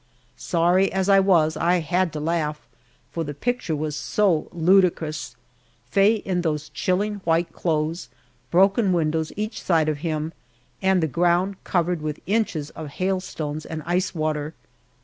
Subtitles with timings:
[0.35, 2.67] Sorry as I was, I had to laugh,
[3.11, 5.35] for the picture was so ludicrous
[5.91, 8.09] Faye in those chilling white clothes,
[8.49, 10.33] broken windows each side of him,
[10.81, 14.55] and the ground covered with inches of hailstones and ice water!